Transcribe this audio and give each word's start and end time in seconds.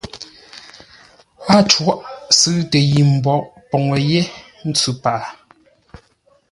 Á 1.55 1.55
cwôʼ 1.69 1.99
sʉ̂ʉtə 2.37 2.79
yi 2.91 3.01
mbwoʼ 3.13 3.41
poŋə 3.69 3.97
yé 4.09 4.21
ntsʉ 4.67 4.91
paghʼə. 5.03 5.29